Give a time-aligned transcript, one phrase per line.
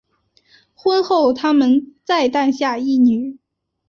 [0.73, 3.37] 婚后他们再诞下一女。